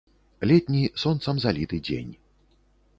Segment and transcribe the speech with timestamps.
[0.51, 2.13] Летні, сонцам заліты дзень.